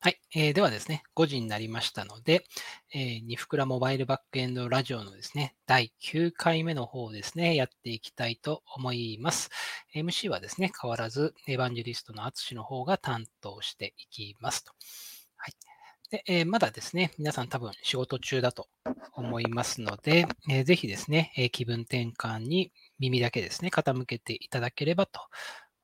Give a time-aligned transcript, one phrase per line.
[0.00, 2.44] はい、えー、ではですね、5時になりましたので、
[2.94, 9.50] えー、ニフクラモバイルバックエンドラジオのですね、第9回目の方ですね、やっていきたいと思います。
[9.96, 14.72] MC はですね、変わらず、エヴァンジェリストの淳の方が担当していきますと。
[15.36, 15.54] はい。
[16.10, 18.68] で、えー、まだですね、皆さん多分仕事中だと
[19.14, 22.70] 思いますので、えー、ぜひですね、え、気分転換に
[23.00, 25.20] 耳だけですね、傾けていただければと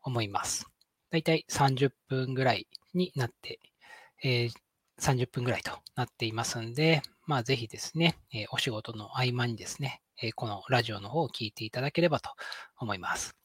[0.03, 0.69] 思います。
[1.11, 3.59] だいたい30分ぐらいになって
[4.25, 4.53] えー、
[5.01, 12.31] 30分ぐらいとなっていますんで、まあ、ぜひですね、えー、お仕事の合間にですね、えー、このラジオの方を聞いていただければと
[12.79, 13.37] 思います。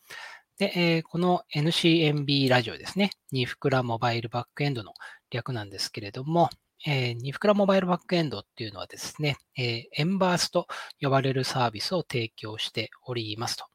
[0.58, 4.94] で、え、この NCMB ラジオですね、ニフクラモバイルバックエンドの
[5.30, 6.50] 略なんですけれども、
[6.86, 10.68] えー、ニフクラモバイルバックエンドっていうのはですね、えー、エンバースと
[11.02, 13.66] 呼ばれるサービスを提供しておりますと。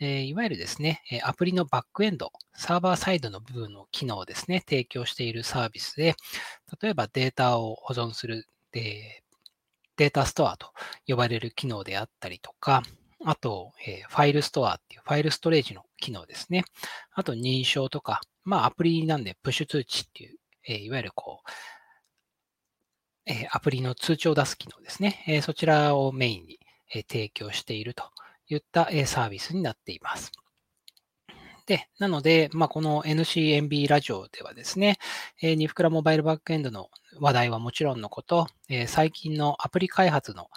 [0.00, 6.16] えいわゆるですね、アプリのバックエンド、サーバーサイドの部分の機能をですね、提供しているサービスで、
[6.80, 10.72] 例えばデータを保存するデータストアと
[11.06, 12.82] 呼ばれる機能であったりとか、
[13.24, 16.64] あと、えファイルストアっていうファイルストレージの機能ですね。
[17.12, 21.50] あと認証とか、まあアプリなんでプッシュ通知っていう、えいわゆるこう、
[23.26, 25.24] えアプリの通知を出す機能ですね。
[25.26, 26.58] えそちらをメインに、
[26.92, 28.04] え提供していると
[28.48, 30.32] いったサービスになっています。
[31.66, 34.98] で、なので、まあ、この NCMB ラジオではですね、
[35.40, 40.48] えニフクラモバイルバックエンドの話題はもちろんのこと、え最近のアプリ開発の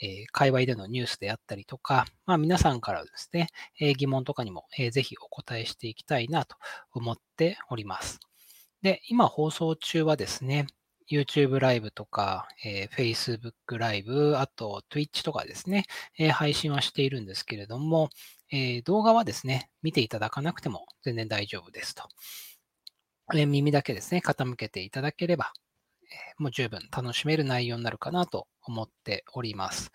[0.00, 3.48] え界隈でのニュースであったりとか、まあ、皆さんからですね、
[3.80, 6.56] え疑問とかにも、えぜひお答えしていきたいなと
[6.92, 8.20] 思っております。
[8.82, 10.66] で、今放送中はですね、
[11.10, 15.84] YouTube ライブとか、えー、Facebook ライブ、あと Twitch とかですね、
[16.18, 18.10] えー、配信はしているんですけれども、
[18.50, 22.08] えー、動画はですね、見ていただかなくても全然大丈夫ですと。
[23.34, 25.52] えー、耳だけですね、傾けていただければ、
[26.10, 29.90] えー、もう十分楽しめる内容になるかなと思っております。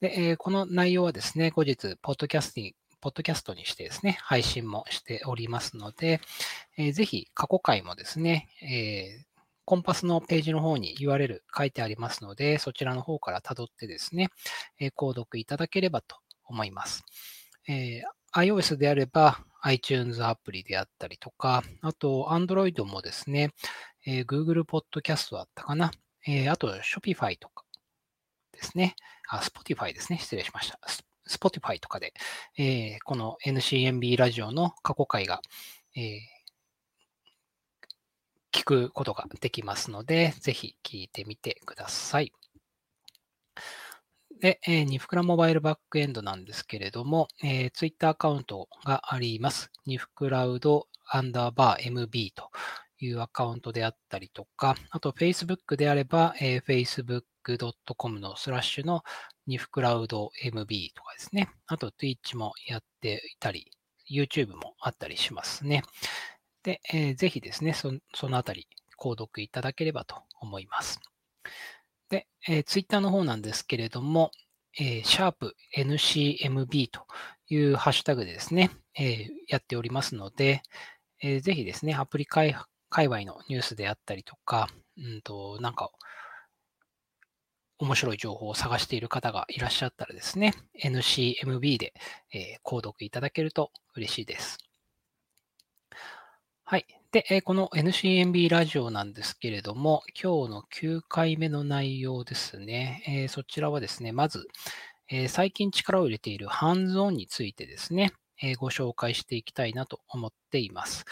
[0.00, 6.20] で、えー、この内容はですね、後日、ポッドキャスティング、ポッドキャストにしてですね、配信もしておりますので、
[6.76, 9.33] えー、ぜひ過去回もですね、えー、
[9.64, 14.28] コンパスのページの方に URL 書いてありますので、そちらの方から辿ってですね、
[14.78, 17.04] え購読いただければと思います。
[17.68, 18.02] えー、
[18.34, 23.50] iOS であれば iTunes アプリであったりとか、あと Android もですね、
[24.06, 25.90] えー、Google Podcast だったかな。
[26.26, 27.64] えー、あと Shopify とか
[28.52, 28.94] ですね。
[29.28, 30.18] あ、Spotify ですね。
[30.18, 30.78] 失礼しました。
[31.28, 32.12] Spotify とかで、
[32.58, 35.40] えー、この NCMB ラジオの過去回が、
[35.96, 36.18] えー、
[38.54, 42.32] 聞くことができますので、ぜひ聞いてみてください。
[44.40, 49.72] で、えー、ニフクラモバイルバックエンドなんですけれども、えー、ツイッターアカウントがあります。
[49.86, 52.50] ニフクラウドアンダーバー MB と
[53.00, 59.02] いうアカウントであったりとか、あと Facebook であれば、えー、facebook.com のスラッシュの
[59.48, 61.50] ニフクラウド MB とかですね。
[61.66, 63.70] あと Twitch もやっていたり、
[64.08, 65.82] YouTube もあったりしますね。
[66.64, 67.92] で、えー、ぜひですね、そ
[68.28, 68.66] のあたり、
[68.98, 71.00] 購読いただければと思います。
[72.08, 74.32] で、えー、ツイッターの方なんですけれども、
[74.78, 77.06] えー、シャープ NCMB と
[77.48, 80.62] いうハッシュタグでですね、えー、やっておりますので、
[81.22, 82.56] えー、ぜひですね、アプリ界
[82.88, 85.90] 界隈のニュースであったりとか、うんと、なんか、
[87.78, 91.92] 面白い情報を探している方がいらっしゃったらですね、NCMB で、
[92.32, 94.58] えー、購読いただけると嬉しいです。
[96.66, 96.86] はい。
[97.12, 103.26] で、この NCMB ラジオなんですけれども、今日の9回目の内容ですね。
[103.28, 104.48] そちらはですね、まず、
[105.28, 108.14] 最近力を入れているハンズオンについてですね、
[108.56, 111.04] ご紹介していきたいなと思っています。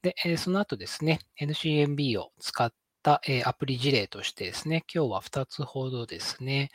[0.00, 2.72] で、その後ですね、NCMB を使っ
[3.02, 6.70] たアプリ事例としてですね、今日は2つほどですね、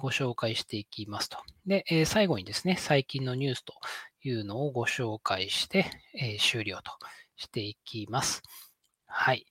[0.00, 1.38] ご紹介していきますと。
[1.66, 3.74] で、最後にですね、最近のニュースと
[4.24, 5.86] いうのをご紹介して、
[6.40, 6.90] 終了と
[7.40, 8.42] していきます。
[9.06, 9.46] はい。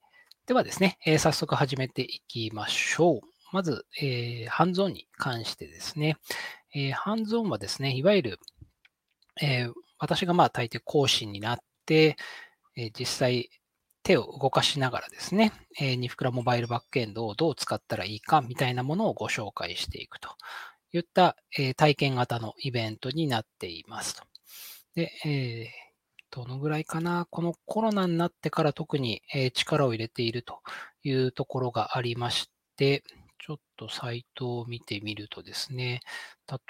[0.45, 3.21] ではですね、えー、早速始めていきましょう。
[3.51, 6.17] まず、えー、ハンズオンに関してですね、
[6.73, 8.39] えー、ハンズオンはですね、いわゆる、
[9.41, 12.15] えー、私がまあ大抵講師になって、
[12.75, 13.49] え、実際
[14.03, 20.29] 手を動かしながらですね、えー、ニフクラモバイルバックエンドをどう使ったらいいかみたいなものをご紹介していくと
[20.93, 24.23] いった、えー、体験型のイベントになっていますと。
[24.95, 25.88] で、えー
[26.31, 30.61] どのぐらいかな、このコロナになってから特に、え力を入れていると
[31.03, 33.03] いうところがありまして、
[33.39, 36.01] ちょっとサイトを見てみるとですね、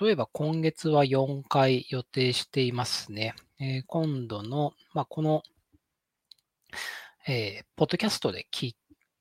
[0.02, 3.34] 例えば今月は4回予定していますね。
[3.60, 5.44] え、今度の、まあ、この、
[7.28, 8.76] えー、ポッドキャストで聞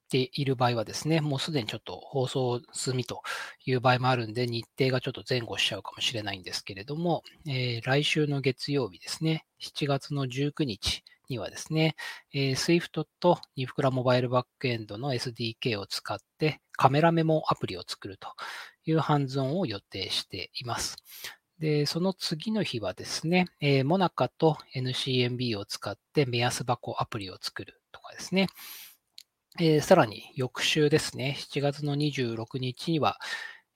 [0.09, 3.23] ている場合はですね、もうすでにちょっと放送済みと
[3.65, 11.95] いう場合もあるんで、日程がちょっと前後しちゃうかもしれないんですけれども、えー、来週の月曜日ですね、7月の19日にはですね、
[12.33, 18.29] えー、Swift とニフクラモバイルバックエンドの SDK を使ってカメラメモアプリを作ると
[18.85, 20.97] いうハンズオンを予定しています。
[21.59, 28.47] で、その次の日はですね、えー、モナカと NCMB を使って目安箱アプリを作るとかですね。
[29.61, 33.19] えー、さらに翌週ですね、7月の26日には、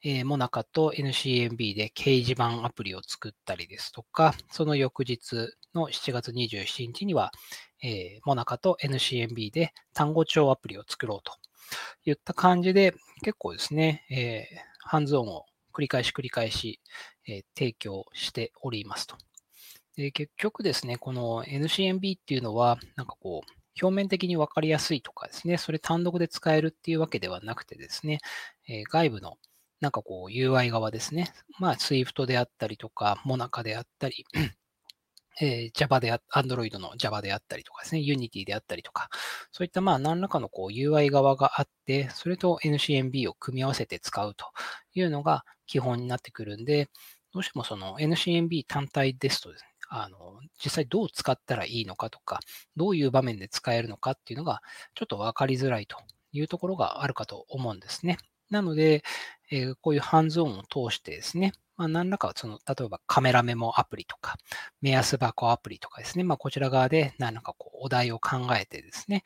[0.04, 7.32] えー、モナカと NCMB で掲示板アプリを作ったりですとか、その翌日の7月27日には、
[7.82, 11.32] えー、モナカと NCMB で単語帳アプリを作ろうと
[12.08, 12.94] いった感じで、
[13.24, 16.80] 結構ですね、えー、ハンズオンを繰り返し繰り返し、
[17.26, 19.16] えー、提供しておりますと。
[19.96, 28.18] で結局ですね、この NCMB っていうのは、なんかこう、表面的に分かりやすいとかですね、それ単独で使えるっていうわけではなくてですね、
[28.68, 29.38] えー、外部の
[29.80, 34.24] なんかこう UI 側ですね、まあ Swift であったりとか、Monaca であったり、
[35.40, 39.08] えー、Java であ、Android の Java であったりとかですね、Unity であったりとか、
[39.50, 44.46] そういったまあ何らかのこう UI 側があって、それと NCMB を組み合わせて使うと
[44.94, 46.88] いうのが基本になってくるんで、
[47.32, 52.40] どうしてもその NCMB 単体ですとですね、あの、実際どう使ったらいいのかとか、
[52.76, 54.62] どういう場面で使えるのかっていうのが、
[54.94, 55.98] ちょっとわかりづらいと
[56.32, 58.16] いうところがあるかと思うんですね。
[58.48, 59.04] なので、
[59.50, 64.38] えー、こういうハンズオンを通してですね、まあ、何らかその、例えばカメラメモアプリとか、
[64.80, 69.24] 目安箱アプリとかですね、まあ、こちら側で何らかこうお題を考えてですね、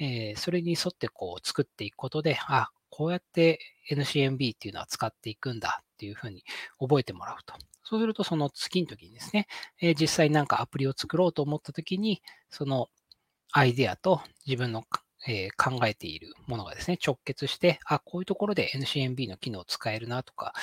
[0.00, 3.60] えー、それに沿ってこう作っていくことで、あ、こうやって
[3.90, 6.44] NCMB っていうのは使っていくんだっていうふうに
[6.80, 7.52] 覚えてもらうと。
[7.84, 9.48] そうすると、その次の時にですね、
[9.82, 12.88] え、実際なんかアプリを作ろうと思った時に、その
[13.52, 14.82] アイデアと自分の
[15.28, 20.54] え考えているものがですね、直結して、あ、こういうところで NCMB の機能を使えるなとか、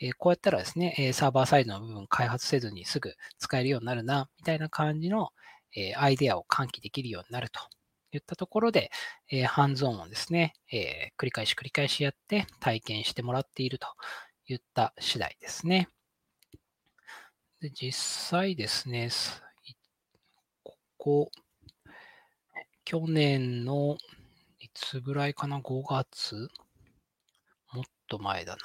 [0.00, 5.30] えこうやったらですね、えサーバーサイドの部分開発せずにすぐ使えるようになるな、みたいな感じの、
[5.76, 7.60] えアイデアを喚起できるようになると
[8.16, 8.90] いったところで、
[9.30, 13.86] えハンズオンをですね、え繰り返し繰り返しやって体験してもらっていると
[14.48, 15.88] いった次第ですね。
[17.60, 19.08] で実際ですね、
[20.64, 21.30] ここ、
[22.84, 23.96] 去年の、
[24.60, 26.48] いつぐらいかな、5月
[27.72, 28.60] もっと前だな。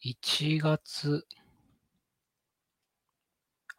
[0.00, 1.26] 1月、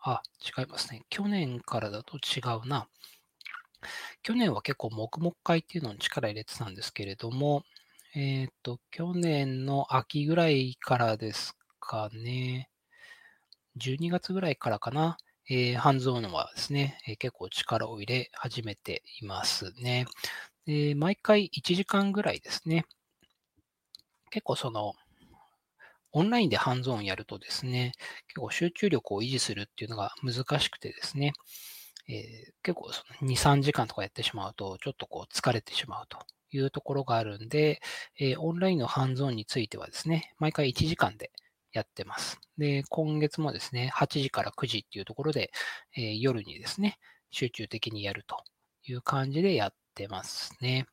[0.01, 0.21] あ、
[0.57, 1.05] 違いますね。
[1.09, 2.89] 去年からだと違うな。
[4.23, 7.63] 去年は結構黙々会っていうのに力入れてたんですけれども、
[8.15, 12.69] えっ、ー、と、去年の秋ぐらいからですかね。
[13.77, 15.17] 12月ぐらいからかな。
[15.49, 20.05] えー、ハンズオンはですね、えー、結構力を入れ始めていますね。
[20.65, 22.85] で毎回1時間ぐらいですね。
[24.29, 24.93] 結構その、
[26.11, 27.93] オンラインでハンズオンやるとですね、
[28.27, 31.33] 結構集中力を維持するっていうのが難しくてですね、
[32.09, 36.17] えー、結構その2、3時間とかやってしまうと、ちょっとこう疲れてしまうと
[36.51, 37.81] いうところがあるんで、
[38.19, 41.31] えー、オンラインのハンズオンについてはですね、毎回1時間で
[41.71, 42.39] やってます。
[42.57, 45.51] で、今月もですね、8時から9時っていうところで、
[45.95, 46.97] えー、夜にですね、
[47.29, 48.43] 集中的にやると
[48.83, 50.87] いう感じでやってますね。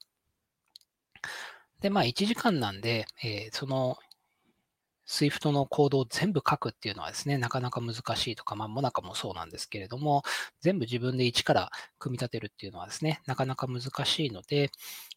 [1.80, 3.96] で、まあ1時間なんで、えー、その
[5.06, 10.22] Swift のコードを全部書くっていうのはですね、なかなか難しいとか、まあ、モナカもそうなんですけれども、
[10.60, 14.70] 全部自分で一から組み立てるっていうのはですね、なかなか難しいので、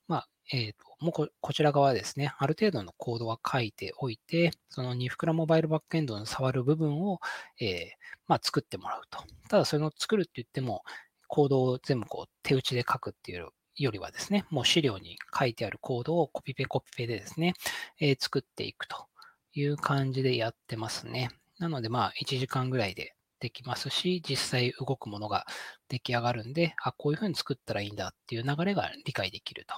[0.07, 7.19] まあ、えーと、もうここちら側ですね、ある程度のコードは書いておいて、そのニフクラモバイルバックエンドの触る部分を、
[7.59, 7.89] えー、
[8.27, 9.23] まあ、作ってもらうと。
[9.47, 10.83] ただ、それを作るって言っても、
[11.27, 17.53] コードを全部こう手打ちで書くっていうよりはですね、もう資料に書いてあるコードをコピペコピペでですね、
[17.99, 19.05] えー、作っていくと
[19.53, 21.29] いう感じでやってますね。
[21.59, 25.45] なので、まあ、1時間ぐらいでできますし、実際動くものが
[25.87, 29.75] 出来上がるんで、あ、こういうふうに作ったらいいんだっていう流れが理解できると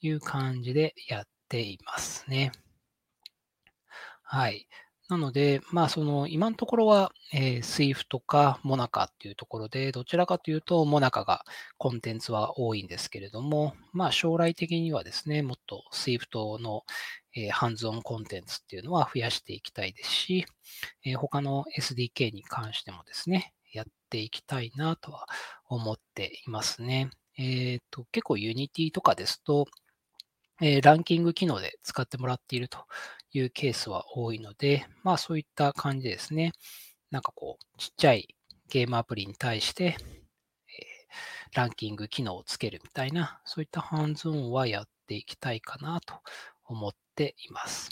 [0.00, 2.52] いう感じでやっていますね。
[4.22, 4.68] はい。
[5.08, 11.44] なので、まあ、その、今のところは、えー、Swift か Monaca っていうところで、どちらかというと Monaca が
[11.78, 16.84] コンテンツは多いんですけれども、まあ、将来的にはですね、もっと Swift の、
[17.34, 20.46] えー、ハンズオンコンテンツっていうのは増やしていきたいですし、
[21.06, 25.26] えー、他の SDK に関してもですね、やっていきたいなとは
[25.68, 27.08] 思っていますね。
[27.38, 29.66] えっ、と、結構 Unity とかですと、
[30.60, 32.84] えー、ランキング機能で使ってもらっていると
[33.32, 36.52] いうケースは多いので、まあそういった感じですね。
[37.10, 38.34] なんかこう、ちっちゃい
[38.68, 46.14] ゲームアプリに対して、えー、ランキング機能をつけるみたいな、そういったハンズオンはやっていきたいかなと
[46.64, 47.90] 思っています。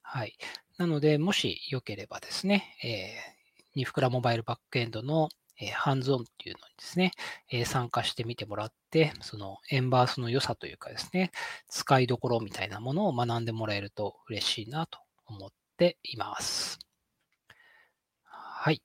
[0.00, 0.36] はい。
[0.78, 5.28] なので、もしよければですね、えー、ニフクラモバイルバックエンドの、
[5.62, 7.12] え、ハンズオンっていうのにですね、
[7.48, 11.30] え、参加してみてもらって、そのエンバースの良さというかですね、
[11.68, 16.80] 使いどころみたいなものを学んでもらえると嬉しいなと思っています。
[18.24, 18.82] はい。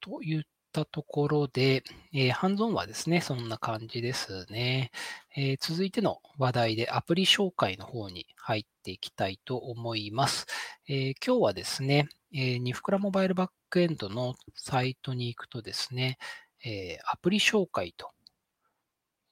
[0.00, 4.90] といったところで、えー、ハンズオンはですね、そんな感じですね。
[5.36, 10.46] えー、続いての話題でアプリ紹介の方に入っていきたいと思います。
[10.88, 16.18] えー、今日はですね、えー、ニフクラモバイルバックエンドのサイトに行くとですね、
[16.64, 18.10] えアプリ紹介と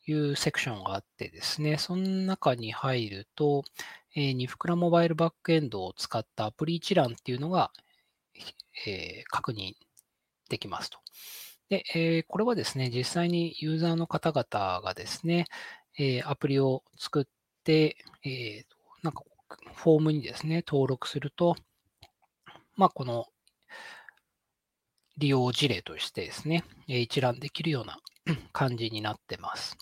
[0.06, 3.64] いうセクションがあってですね、その中に入ると、
[4.14, 7.72] えニフクラモバイルバックエンドを使ったアプリ一覧っていうのが、
[8.86, 9.74] え確認
[10.48, 10.98] できますと。
[11.68, 15.46] で、えー、これはですね、実際にユーザーの方々がですね、
[15.98, 17.24] えー、アプリを作っ
[17.64, 18.64] て、えー、
[19.02, 19.24] なんか
[19.74, 21.56] フォームにですね、登録すると、
[22.76, 23.26] まあ、この
[25.18, 27.98] 利用事例としてですね、一覧できるような
[28.52, 29.76] 感じになってます。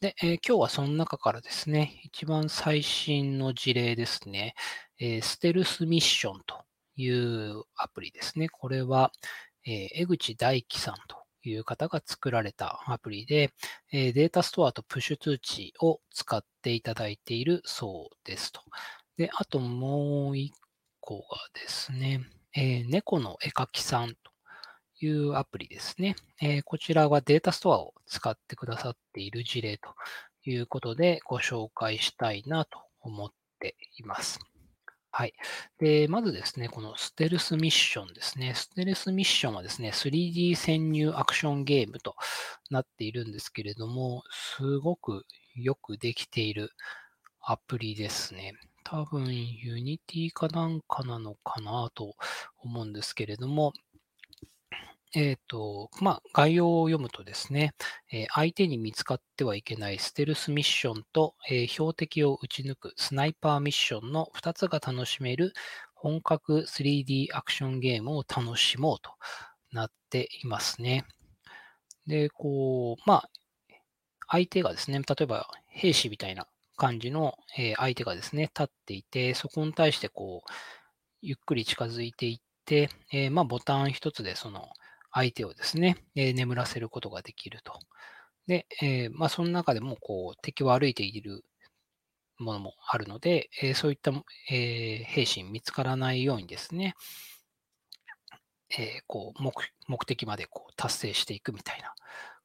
[0.00, 4.54] で、えー、今日はその中からですね、一番最新の事例ですね、
[4.98, 6.62] えー、ステルスミッションと
[6.96, 8.48] いうアプリですね。
[8.48, 9.10] これは、
[9.66, 13.52] えー、江口大樹さんという方が作られたアプリで、
[13.92, 18.60] え、データストアとプッシュ通知を使っていただいているそうですと。
[19.16, 20.52] で、あともう一
[21.10, 22.20] 個がですね、
[22.54, 24.14] えー、猫の絵描きさんと
[25.00, 29.94] いうアプリですね、えー、こちらはデータストアを使ってくださっている事例と
[30.44, 34.38] いうことでご紹介したいなと思っています。
[35.10, 35.34] はい。
[35.80, 38.54] で、まずですね、このステルスミッションですね。
[38.54, 42.14] ステルスミッションはですね、3D 潜入アクションゲームと
[42.70, 45.26] なっているんですけれども、すごく
[45.56, 46.70] よくできている
[47.40, 48.54] アプリですね。
[48.84, 52.16] 多分、Unity かなんかなのかなと
[52.58, 53.72] 思うんですけれども、
[55.12, 57.72] えっ、ー、と、まあ、概要を読むとですね、
[58.12, 65.52] えー、相手に見つかってはいけないステルスミッションと、えー、標的を撃ち抜くスナイパーミッションの2つが楽しめる
[65.94, 69.10] 本格 3D アクションゲームを楽しもうと
[69.72, 71.04] なっていますね。
[72.06, 73.30] で、こう、まあ、
[74.28, 76.46] 相手がですね、例えば兵士みたいな
[76.80, 80.52] 感じの、え相手がですね、立っていて、そこに対してこう、
[81.20, 84.70] ゆっくり近づいていって、えまあ、ボタン一つでその、
[85.12, 87.78] 相手をですね、え眠らせることができると。
[88.46, 91.44] で、えー、まあ、その中でもこう敵を歩いている
[92.38, 94.12] ものもあるので、え、そういった、
[94.50, 96.94] え、兵士に見つからないようにですね、
[98.70, 99.52] えこう目
[99.88, 101.92] 目的までこう達成していくみたいな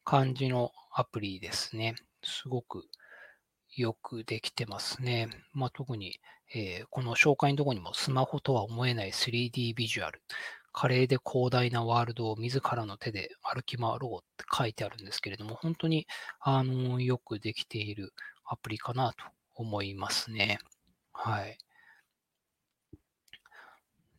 [0.03, 1.95] 感じのアプリですね。
[2.23, 2.83] すごく
[3.75, 5.29] よくできてますね。
[5.53, 6.19] まあ、特に、
[6.53, 10.21] えこの紹介のところにもスマホとは思えない 3D ビジュアル。
[10.71, 16.05] 華麗で広大なワールドを自らの手で歩き回ろうって書いてあるんですけれども、本当に、
[16.41, 18.13] あの、よくできている
[18.43, 19.23] アプリかなと
[19.55, 20.59] 思いますね。
[21.13, 21.57] はい。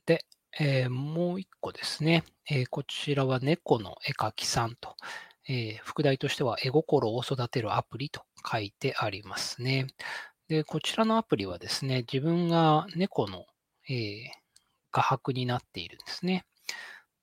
[0.07, 0.25] で、
[0.59, 2.25] えー、もう一個ですね。
[2.49, 4.97] えー、こちらは猫の絵描きさんと、
[5.49, 9.87] えー、副題としては絵心を育てるアプリと書いてありますね。
[10.49, 13.47] で、こちらのアプリはですね、自分が猫の、
[13.89, 14.29] えー、
[14.93, 16.45] 画伯になっているんですね。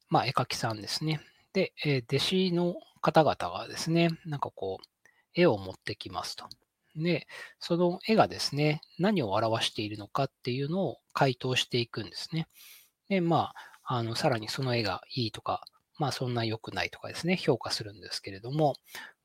[0.09, 1.21] まあ、絵描きさんですね。
[1.53, 6.47] で、えー、弟子の方々がですね、なんかこう、絵を持ってきますと。
[6.95, 7.27] で、
[7.59, 12.47] その絵がですね、何を表しているのかっていうのを回答していくんですね。
[13.09, 13.53] で、ま
[13.83, 15.63] あ、あの、さらにその絵がいいとか、
[15.97, 18.75] まあ、そんな良くないとかですね、評価するんですけれども、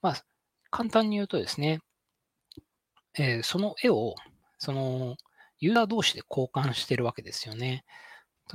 [0.02, 0.24] まあ、
[0.70, 1.80] 簡単に言うとですね、
[3.18, 4.14] えー、その絵を、
[4.58, 5.16] その、
[5.60, 7.84] ユーザー同士で交換してるわけですよね。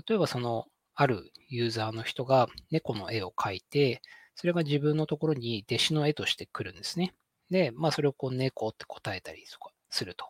[0.08, 4.02] 例えばその、あるユーザーの人が猫の絵を描いて、
[4.36, 7.14] それが自分のところに弟子の絵として来るんですね。
[7.50, 10.26] で、まあそれをこう猫って答えたりとかすると。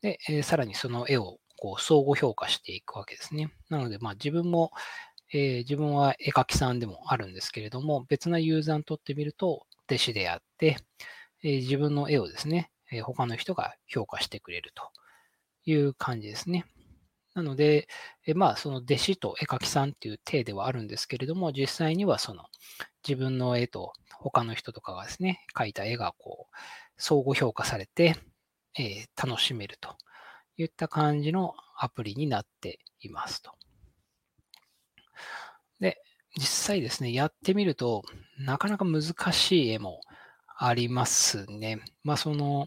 [0.00, 3.52] で、えー、さらにその絵をこう相互評価していくわけですね。
[3.68, 4.72] なので、まあ自分も、
[5.32, 10.76] えー、自分は絵描きさんでもあるんですけれども、別なユーザーにとってみると弟子であって、
[11.42, 14.90] えー、自分の絵をですね、え他の人が評価してくれると
[15.64, 16.66] いう感じですね。
[17.34, 17.88] なので、
[18.26, 22.44] えまあ、その弟子と絵描きさんっていう体ではあるんですけれども、実際にはその
[23.06, 26.56] 自分の絵と他の人とかがですね、描いた絵がこう、
[26.98, 28.16] 相互評価されて、
[28.78, 29.96] えー、楽しめると
[30.58, 33.52] いった感じのアプリになっていますと。
[36.38, 38.02] 実際ですね、やってみると、
[38.38, 40.00] なかなか難しい絵も
[40.58, 41.80] ありますね。
[42.04, 42.66] まあ、その、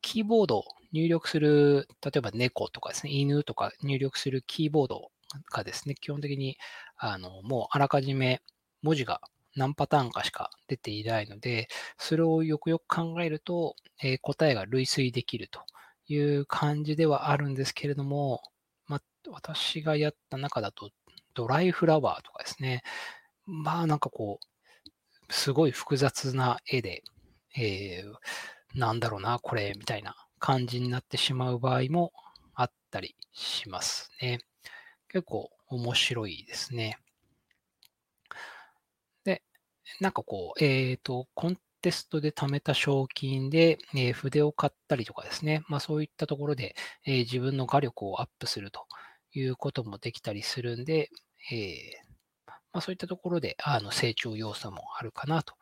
[0.00, 5.10] キーボード入力する、例えば猫とかですね、犬とか入力するキーボード
[5.52, 6.56] がですね、基本的に
[6.96, 8.40] あのもうあらかじめ
[8.82, 9.20] 文字が
[9.56, 15.60] 何パターンかしか出ていないので、それをよくよく考えると、えー、答えが類推できると
[16.08, 18.42] いう感じではあるんですけれども、
[18.86, 20.90] まあ、私がやった中だと、
[21.36, 22.82] ドライフラワーとかですね、
[23.44, 27.04] まあなんかこう、すごい複雑な絵で、
[27.56, 32.12] えー、なんだろうな、これ、みたいな感じになってしまう場合も
[32.54, 34.40] あったりしますね。
[35.08, 36.98] 結構面白いですね。
[39.24, 39.42] で、
[40.00, 46.74] なんかこう、えっ、ー、と、コンテストで貯めた賞金で、えー、筆を買ったりとかですね、まあそういったところで、
[47.04, 48.86] えー、自分の画力をアップすると
[49.32, 51.10] いうこともできたりするんで、
[51.52, 52.00] え
[52.72, 55.54] まあ、そういったところであの成長要素もあるかなと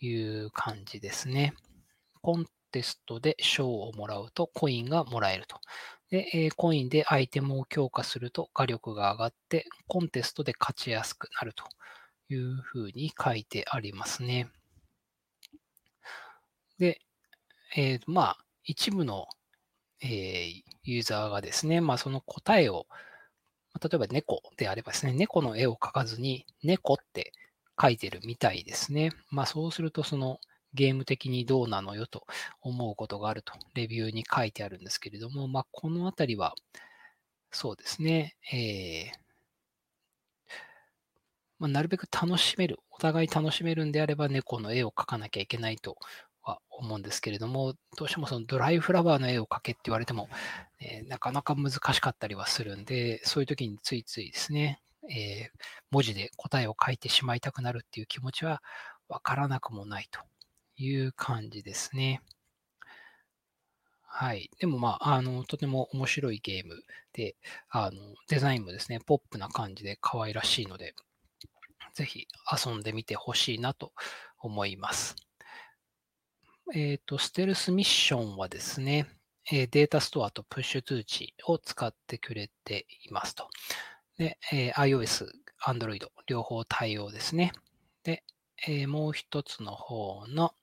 [0.00, 1.54] いう感じですね。
[2.22, 5.58] コンテストで賞をもらうとコインがもらえると。
[6.10, 11.64] で、えコインでアイテムを強化すると画力が上がって、コンテストで勝ちやすくなると
[12.28, 14.48] いうふうに書いてありますね。
[16.78, 17.00] で、
[17.76, 19.26] えー、まあ、一部の、
[20.00, 22.86] えー、ユーザーがですね、まあ、その答えを、
[23.82, 27.32] 例えば猫であればですね、猫の絵を描かずに、猫って
[27.80, 29.12] 書いてるみたいですね。
[29.30, 30.40] まあ、そうすると、その
[30.74, 32.26] ゲーム的にどうなのよと
[32.60, 36.54] 思うことがあると、レビューに書いてあるんですけれども、まあ、このあたりは、
[37.50, 39.26] そうですね、えー、
[41.58, 45.96] まあ、なるべく楽しめる、お互い楽しめるんであれば、猫の絵を描かなきゃいけないと
[46.46, 50.28] は思うんですけれども、どうしてもそのドライフラワーの絵を描けって言われても、
[50.80, 55.58] えー、なかなか難しかったりはするんで、そういう時についついですね、えー、
[55.90, 58.62] 文字で答えを書いてしまいたくなるっていう気持ちは
[59.08, 60.20] わからなくもないと
[60.76, 62.22] いう感じですね。
[64.18, 64.50] はい。
[64.58, 67.36] でもまあ、あの、とても面白いゲームで、
[67.68, 70.94] あの、デザインもですね、ポップな感じで可愛らしいので、
[71.92, 73.92] ぜひ遊んでみてほしいなと
[74.38, 75.16] 思います。
[76.74, 79.06] えっ、ー、と、ステルスミッションはですね、
[79.52, 83.48] えデータストアとプッシュ通知を使ってくれていますと。
[84.18, 85.28] で、え iOS、
[85.64, 87.52] Android 両方対応ですね。
[88.02, 88.24] で、
[88.66, 90.54] えもう一つの方の、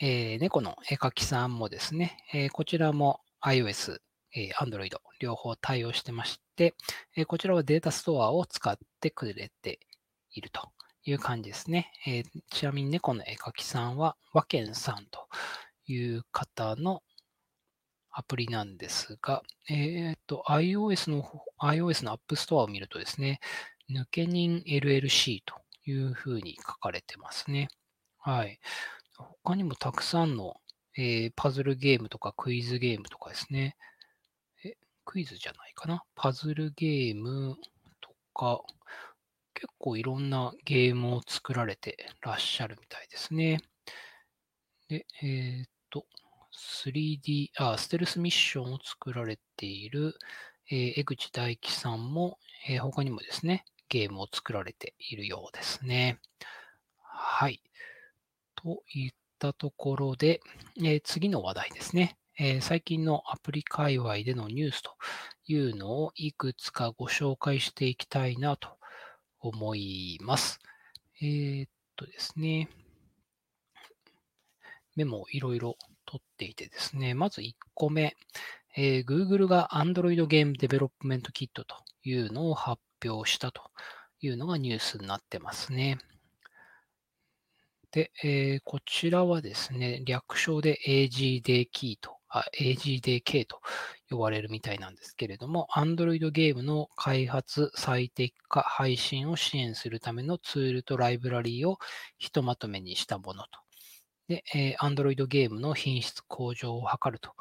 [0.00, 4.00] え猫の絵描きさんもですね、えこちらも iOS、
[4.34, 6.74] え Android 両方対応してまして、
[7.14, 9.78] えこちらはデータストアを使ってくれて
[10.32, 10.68] いると
[11.10, 11.90] いう感じですね。
[12.06, 15.26] えー、ちなみに猫の絵描きさんは、和健さんと
[15.86, 17.02] いう方の
[18.10, 21.24] アプリなんですが、えっ、ー、と、iOS の、
[21.60, 23.40] iOS の App Store を見るとですね、
[23.90, 25.54] 抜け人 LLC と
[25.86, 27.68] いうふうに書かれてますね。
[28.18, 28.60] はい。
[29.16, 30.56] 他にもたくさんの、
[30.96, 33.76] えー、パズルゲームとかクイズゲームとかですね。
[34.64, 36.02] え、クイズじゃないかな？
[36.14, 37.56] パズルゲーム
[38.02, 38.60] とか、
[39.58, 43.58] 結構いろんなゲームを作られてらっしゃるみたいですね。
[44.88, 46.06] で、えっ、と、
[46.84, 50.14] 3D、あ、ステルスミッションを作られている、
[50.70, 56.20] えー、江口大樹さんも、えー、他にもですね、ゲームを作られているようですね。
[57.02, 57.60] はい。
[58.54, 60.40] といったところで、
[60.78, 62.16] えー、次の話題ですね。
[62.38, 64.92] えー、最近のアプリ界隈でのニュースと
[65.46, 68.77] いうのをいくつかご紹介していきたいなと
[69.40, 70.58] 思います。
[71.20, 72.68] えー、っとですね。
[74.96, 78.16] メモをいろいろ取っていてですね、まず1個目、
[78.76, 83.62] えー、Google が Android ゲームデベロップメントキットというのを発表したと
[84.20, 85.98] いうのがニュースになってますね。
[87.90, 93.62] で、えー、こちらはですね、略称で AGD キーと、あ AGDK と
[94.10, 101.78] 呼ばれるみたいなんですけれども、Android ゲームの開発、最適化、配信を支援するためのツールとライブラリーを
[102.18, 103.48] ひとまとめにしたものと。
[104.28, 107.32] で、えー、Android ゲームの品質向上を図ると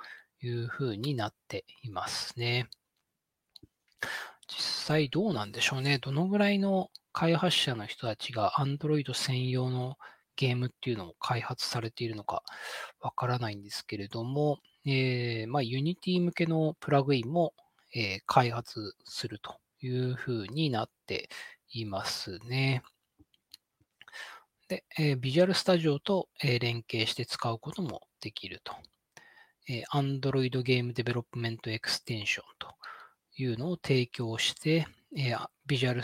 [0.41, 2.69] いうふうになっていますね。
[4.47, 5.97] 実際どうなんでしょうね。
[5.97, 9.97] どのぐらいの開発者の人たちが Android 専用の
[10.38, 12.43] ゲームっていうのを開発されているのか
[13.02, 17.54] わからないんですけれども、えー、まあ、Unity 向けのプラグインも、
[17.93, 21.30] えー、開発するというふうになって
[21.71, 22.84] いますね。
[24.69, 28.76] で、えー、Visual Studio と、え、連携して使うこともできると。
[29.67, 32.76] え、Android Game Development Extension と
[33.36, 36.02] いうのを提供して、えー、Visual,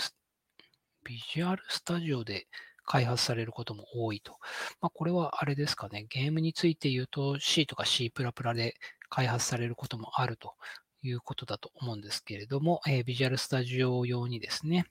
[1.06, 2.48] Visual Studio で
[2.86, 4.38] 開発されることも多いと。
[4.82, 8.12] まあ、これはあれですかね、ゲームについて言うと C とか C++
[8.56, 8.76] で
[9.10, 10.56] 開発されることもあると
[11.04, 14.86] いうことだと思うんですけれども、えー、ビジュアルスタジオ用にですね、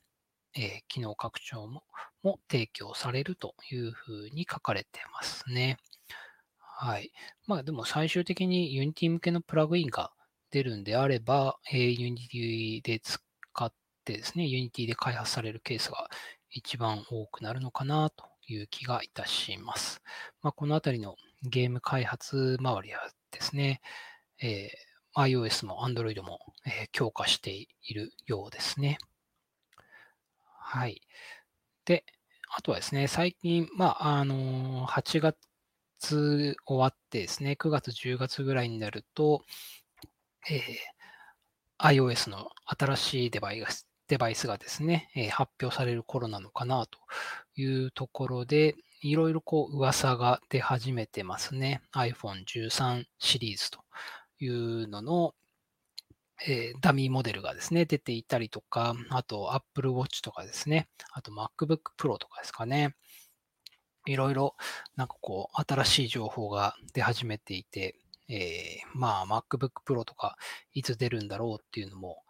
[0.54, 1.82] えー、機能拡張も
[2.22, 5.78] も提供されるというふうに書かれてますね。
[6.58, 7.12] はい。
[7.46, 10.12] まあでも最終的に Unity 向けのプラグインが
[10.50, 13.20] 出るんであれば、えー、Unity で使
[13.64, 13.72] っ
[14.04, 16.08] てですね、Unity で開発されるケースが
[16.52, 20.02] 一番多くなるのかなという気がいたします。
[20.42, 23.80] まあ、このあたりのゲーム開発周りはですね、
[24.40, 28.98] えー、iOS も Android も、えー、強化しているようですね。
[30.44, 31.02] はい。
[31.84, 32.04] で、
[32.54, 39.44] あとはですね、最近、まあ、あのー、8月終わってですね、9月、10月ぐらいになると、
[40.50, 40.62] えー、
[41.78, 46.98] iOS の新しいデバイスデバイスがですね、え、発表される頃なのかなと
[47.56, 51.80] いうところで、いろいろこう噂が出始めてますね。
[51.94, 53.80] iPhone 13シリーズと
[54.38, 55.34] いうのの、
[56.46, 62.94] えー、ダミーモデルがですね、出ていたりとか、あと Apple Watch とかですね、あと MacBook Pro とかですかね。
[64.04, 64.56] いろいろ
[64.94, 67.96] なんかこう新しい情報が出始めていて、
[68.28, 70.36] えー、まあ MacBook Pro とか
[70.74, 72.21] いつ出るんだろうっていうのも、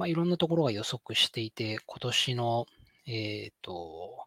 [0.00, 2.66] まあいろんなところが予測していて、今年の、
[3.06, 4.24] えっ、ー、と、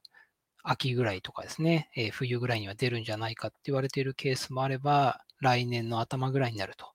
[0.62, 6.86] 秋ぐらいとかですね、えー、冬ぐらいには出るんじゃないかって言われているケースもあれば、来年の頭ぐらいになると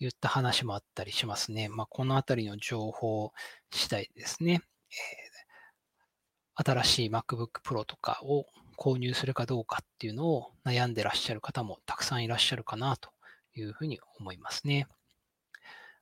[0.00, 1.68] いった話もあったりしますね。
[1.68, 3.30] まあ、このあたりの情報
[3.70, 4.60] 次第ですね、
[4.90, 13.10] えー、新しい MacBook Pro とかを購入するかどうかっていうのを悩んでらっしゃる方もたくさんいらっしゃるかなと
[13.54, 14.88] いうふうに思いますね。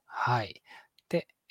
[0.07, 0.63] はい。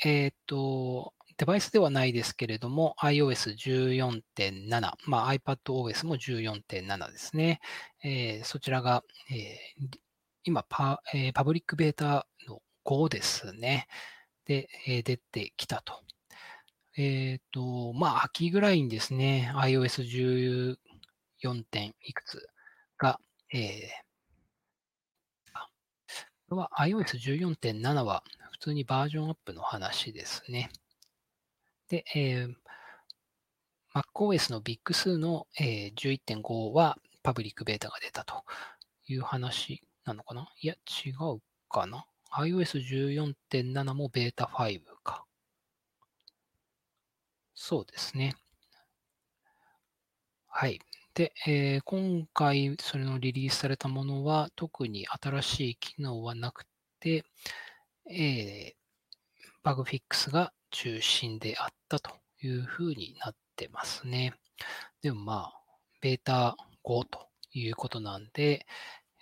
[0.04, 7.60] えっ、ー、と、デバイスではないですけれども、iOS14.7、まあ、iPadOS も14.7ですね。
[8.04, 9.98] えー、そちらが、えー、
[10.44, 13.88] 今パ、えー、パブリックベータの5ですね。
[14.46, 16.02] で、えー、出てきたと。
[16.96, 20.78] えっ、と、まあ、秋ぐらいにですね、iOS14.
[21.70, 22.48] 点いくつ
[22.98, 23.20] が、
[23.52, 23.62] えー、
[26.54, 30.70] これは iOS14.7 は普通にバージョンアップの話ですね。
[31.90, 32.54] で、えー、
[33.96, 38.44] MacOS のビッグ数の、えー、11.5はパブリックベータが出たと
[39.08, 40.48] いう話なのかな？
[40.62, 45.26] いや、違うかな ?iOS14.7 もベータ5か。
[47.56, 48.36] そうですね。
[50.46, 50.80] はい。
[51.14, 56.66] で、えー、今回それのリリースされたものは特に新しい機能はなく
[57.00, 57.24] て、
[58.10, 58.74] えー、
[59.62, 64.34] バグフィックスが中心であったというふうになってますね。
[65.04, 65.62] でもまあ、
[66.02, 68.66] ベータ5ということなんで、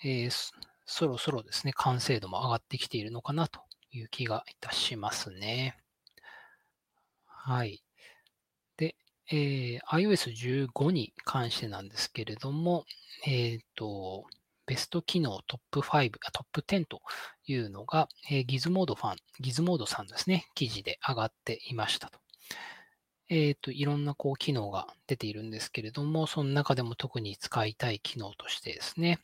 [0.04, 0.52] えー、
[0.86, 3.60] そろそろですね、完成度も上がってきているのかなと
[3.92, 5.78] いう気がいたしますね。
[7.26, 7.84] はい。
[9.32, 12.86] えー、iOS15 に関してなんですけれども、
[13.26, 14.26] えっ、ー、と、
[14.66, 17.02] ベスト機能トップ5、トップ10と
[17.46, 22.20] いうのが、えー、ギズモードファン、ギズモードさんですね、記事で上がっていましたと。
[23.30, 29.20] えっ、ー、と、いろんなこう機能が出ているんですけれども、その中でも特に使いたい機能としてですね、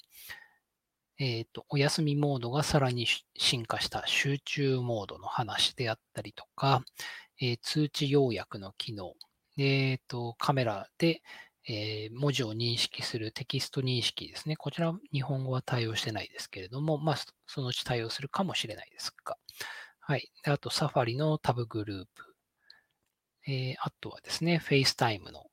[1.19, 6.83] えっ、ー、と、お休みモードがさらに進化した集中モードの話であったりとか、
[7.41, 9.13] えー、通知要約の機能、
[9.57, 11.21] えっ、ー、と、カメラで、
[11.67, 14.55] えー、文字を認識するテキスト認識ですね。
[14.55, 17.15] こちら、日本語は対応してないですけれども、まあ、
[17.45, 19.37] そのうち対応するかもしれないですが。
[19.99, 20.31] はい。
[20.45, 22.35] あと、サファリのタブグループ。
[23.47, 25.45] えー、あとはですね、FaceTime の、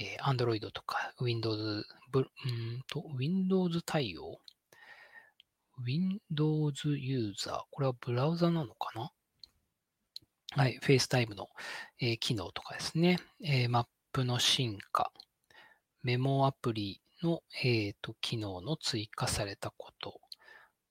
[0.00, 1.84] えー、Android とか Windows、
[2.14, 4.38] うんと Windows 対応
[5.84, 7.60] ?Windows ユーザー？
[7.70, 9.10] これはブラウザなのかな？
[10.54, 10.78] はい。
[10.82, 11.48] FaceTime の、
[11.98, 13.18] えー、機能とかですね。
[13.42, 15.10] えー、マップの進化。
[16.02, 20.20] メモアプリの、えーと、機能の追加されたこと。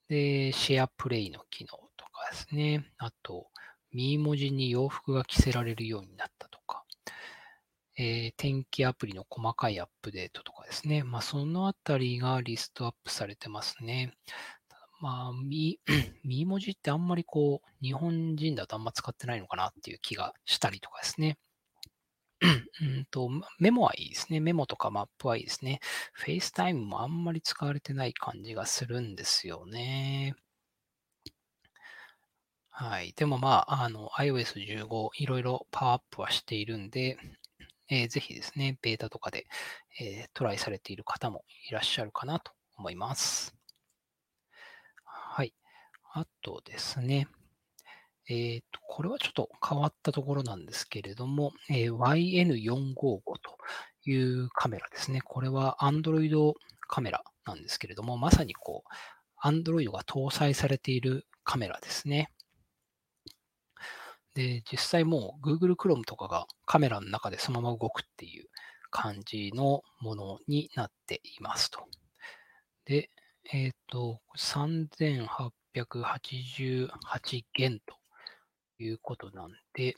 [0.09, 2.91] で、シェアプレイの機能とかですね。
[2.97, 3.49] あと、
[3.91, 6.83] ミー文字に洋服が着せられるようになったとか。
[7.99, 11.03] えー、天気アプリの細かいアップデートとかですね。
[11.03, 14.11] まあ、そのあたりがリストアップされてますね。
[15.01, 21.37] まあ、ミー文字ってあんまりこう、日本人だとあんま使ってないのかなっていう気がしたりとかですね。
[22.81, 24.39] うんと、メモはいいですね。
[24.39, 25.79] メモとかマップはいいですね。
[26.23, 30.35] FaceTime もあんまり使われてない感じがするんですよね。
[32.69, 33.13] はい。
[33.15, 37.17] でもまあ、あの、iOS15 いろいろパワーアップはしているんで、
[37.89, 39.45] えー、ぜひですね、ベータとかで、
[39.99, 43.60] えー、トライされている方もいらっしゃるかなと思います。
[46.13, 47.27] あとですね、
[48.27, 53.57] えっ、と、これはちょっと変わったところなんですけれども、えー、YN455 と
[54.05, 55.21] いうカメラですね。
[55.21, 58.83] これは Android カメラなんですけれども、まさにこ
[59.43, 62.31] う、Android が搭載されているカメラですね。
[64.33, 68.47] で、実際もう Google Chrome とかがカメラの中でそのまま動くっていう
[68.89, 71.85] 感じのものになっていますと。
[72.85, 73.09] で、
[73.51, 74.21] えっ、ー、と、
[75.75, 77.95] 3888元と
[78.79, 79.95] いうことなんで、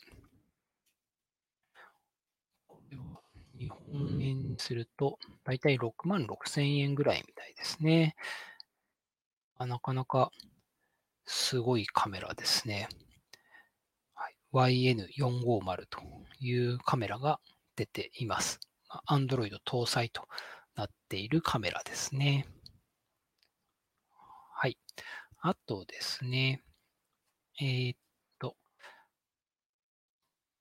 [2.67, 3.21] これは
[3.57, 8.15] 日本円にすると、だいたい6万6千円ぐらいみたいですね。
[9.59, 10.31] なかなか
[11.25, 12.89] すごいカメラですね。
[14.53, 16.01] YN450 と
[16.39, 17.39] いうカメラが
[17.75, 18.59] 出ています。
[19.09, 20.27] Android 搭載と
[20.75, 22.45] なっているカメラですね。
[25.45, 26.63] あとですね、
[27.59, 27.97] えー、っ
[28.39, 28.55] と、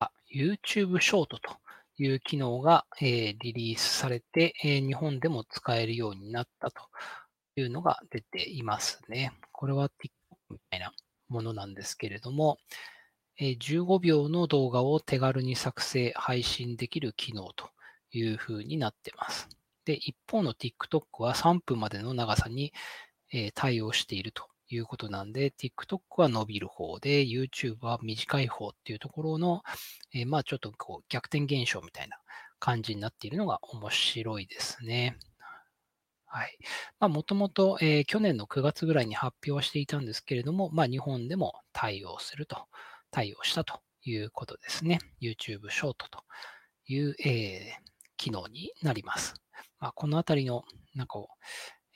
[0.01, 1.57] あ、YouTube ショートと
[1.99, 6.83] いう機能が、えー、リリースされて、えー、日本でも使えるようになったと
[7.55, 9.33] いうのが出ていますね。
[9.53, 10.11] これは TikTok
[10.51, 10.93] みたいな
[11.29, 12.59] ものなんですけれども、
[13.39, 17.71] えー、15秒の動画を手軽に作成、配信できる機能と
[18.11, 19.49] いうふうになっています。
[19.85, 22.73] で、一方の TikTok は3分までの長さに、
[23.31, 29.63] え対応しているということなんで、TikTok は伸びる方で、YouTube は短い方っていうところの、
[30.15, 32.19] えー、まあちょっとこう逆転現象みたいな
[32.59, 35.17] 感じになっているのが面白いですね。
[36.27, 36.59] はい。
[36.99, 42.69] まあもともと、え、去年の9月ぐらいに発表していたんですけれども、まあ日本でも対応すると、
[43.11, 44.99] 対応したということですね。
[45.21, 46.25] YouTube ショートと
[46.87, 49.35] いう、えー、機能になります。
[49.79, 51.19] まあ、このあたりの、なんか、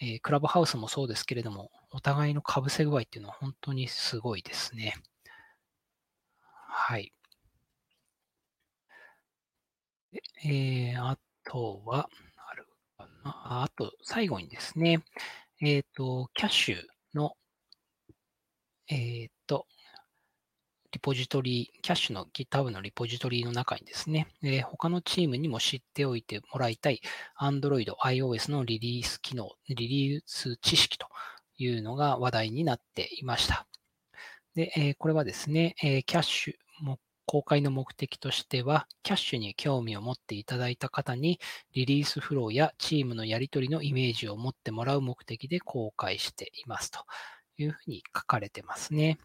[0.01, 4.95] えー、クラブハウスもそうですけれども、お互いの被せ具合っていうのは本当にすごいですね。
[6.41, 7.13] はい。
[10.45, 12.67] えー、あとは、ある
[12.99, 13.63] かな。
[13.63, 15.03] あと、最後にですね、
[15.63, 16.83] えっ、ー、と、キャッシュ
[17.15, 17.37] の、
[18.89, 19.67] えっ、ー、と、
[20.97, 27.03] リポジトリ、キャッシュの GitHub のリポジトリの中にですね、えー、他のチームにも知っておいてもらいたい
[27.39, 31.07] Android、iOS のリリース機能、リリース知識と
[31.59, 33.67] いうのが話題になっていました。
[34.55, 41.39] で、えー、これはですね、えー、キャッシュも公開の目的としては、キャッシュに興味を持っていただいた方に、
[41.75, 47.01] リリースフローやチームのやり取りのイメージを持ってもらう目的で公開していますと
[47.59, 49.19] いうふうに書かれてますね。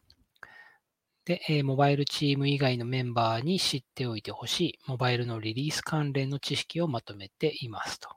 [1.25, 8.09] で、えモバイルチーム以外のメンバーに知っておいてほしい、モバイルのリリース関連の知識をまとめていますと。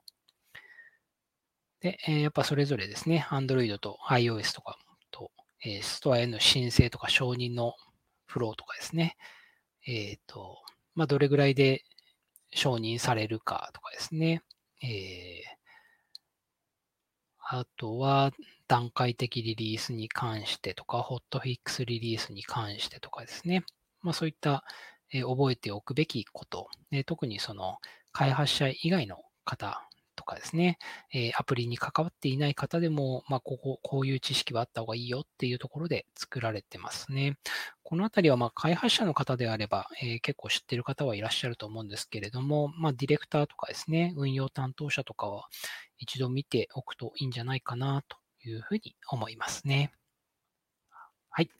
[1.80, 4.78] で、えやっぱそれぞれですね、Android と iOS とか
[5.10, 5.30] と、
[5.62, 7.74] えストアへの申請とか承認の
[8.26, 9.16] フローとかですね、
[9.86, 10.62] えっ、と、
[10.94, 11.84] まあ、どれぐらいで
[12.52, 14.42] 承認されるかとかですね、
[14.82, 14.88] えー、
[17.56, 18.32] あとは、
[18.66, 23.62] 段階的リリースに関してとか、ホットフィックスリリースに関してとかですね。
[24.02, 24.64] まあ、そういった、
[25.12, 27.78] え、覚えておくべきこと、え、特にその
[28.12, 29.88] 開発者以外の方
[30.24, 30.78] とかですね、
[31.12, 37.36] えー、アプリに関わっていない方でも、まあ、ここ、こういう知識はあった方がいいよっていうところで作られてますね。
[37.82, 45.48] このあたりは、まあ、開発者の方であれば、えー、結構知ってる方はいらっしゃると思うんですけれども、まあ、ディレクターとかですね、運用担当者とかは
[45.98, 48.16] 一度見ておくといいんじゃないかなと
[48.48, 49.92] いうふうに思いますね。
[51.28, 51.50] はい。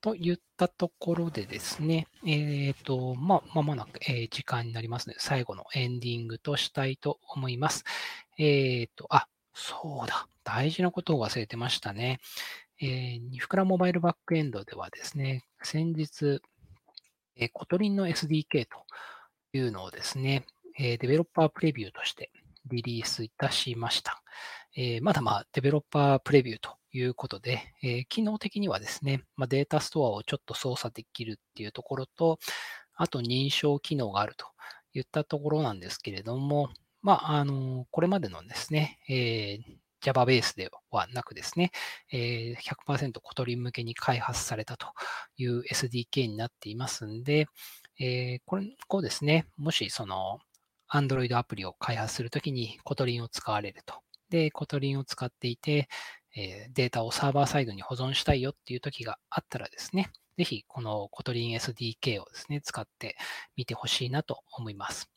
[0.00, 7.84] といったところでですね、えっ、ー、と、まあ、まもなく、えー、時間になりますので、最後のエンディングとしたいと思います。
[8.38, 10.26] えっ、ー、と、あ、そうだ。
[10.44, 12.20] 大事なことを忘れてましたね。
[12.80, 16.40] えー、ニフクラモバイルバックエンドではですね、先日、
[17.36, 18.86] えー、 Kotlin の SDK と
[19.52, 20.46] いうのをですね、
[20.78, 22.30] えー、デベロッパープレビューとして
[22.66, 24.22] リリースいたしました。
[24.74, 32.38] えー、まだまあ、デベロッパープレビューということで、えー、機能的にはですね、まあ、データストアをちょっと操作できるっていうところと、
[32.94, 34.46] あと認証機能があると
[34.92, 36.70] いったところなんですけれども、
[37.02, 41.70] まあ、あの、これまでのですね、えー、Java ベースではなくですね、
[42.12, 44.88] えー、100% Kotlin 向けに開発されたと
[45.36, 47.46] いう SDK になっていますんで、
[47.98, 50.38] えー、これをですね、もしその
[50.90, 53.94] Android アプリを開発するときに Kotlin を使われると。
[54.30, 55.88] で、 Kotlin を使っていて、
[56.36, 63.16] えデータをサーバーサイドに保存したいよっていう時があったらですね、ぜひこのコトリン SDK をですね、使って
[63.56, 65.10] みてほしいなと思います。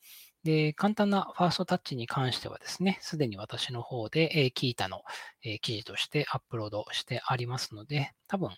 [0.43, 5.03] で、簡単なファーストタッチに関してはですね、すでに私の方で、えー、 Qiita の、
[5.43, 8.49] えー、記事としてアップロードしてありますので、多分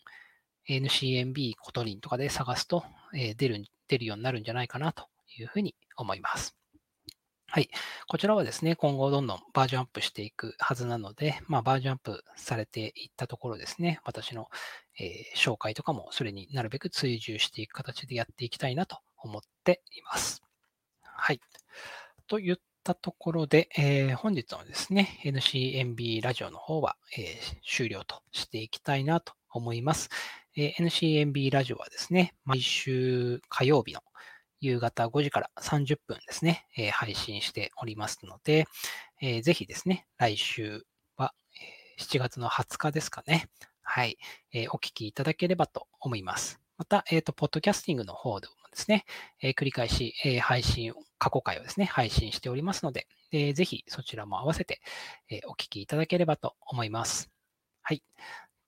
[0.67, 6.55] NCMB コトリンとかで探すと、えー、出る、出るようになるんじゃないかなというふうに思います。
[7.47, 7.69] はい。
[8.07, 14.49] こちらはですね、今後どんどんバージョンアップしていくはずなので、まあ、バージョンアップされていったところですね、私の、
[14.99, 20.41] えー、紹介とかもそれになるべく追従していく形でやっていきたいなと思っています。
[21.01, 21.39] はい。
[22.27, 30.09] といったところで、えー、本日のですね、NCMB ラジオの方は、えー、終了としていきたいなと思います。
[30.57, 34.01] え NCMB ラジオはですね、毎週火曜日の
[34.65, 38.65] 夕方5時から30分ですね、え配信しておりますので、
[39.21, 40.85] えー、ぜひですね、来週
[41.17, 41.33] は、
[41.99, 43.47] え7月の20日ですかね。
[43.83, 44.17] はい、
[44.51, 46.59] えお聞きいただければと思います。
[46.77, 49.05] また、えっ、ー、と、ポッドキャスティングの方でもですね、
[49.39, 54.81] え繰り返し、え配信、過去回をですね、配信しておりますので、えぜひそちらも合わせて、
[55.29, 57.29] えお聞きいただければと思います。
[57.83, 58.03] はい。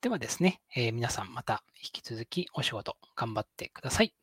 [0.01, 4.13] ではですね、え、皆さんまた引き続きお仕事頑張ってください。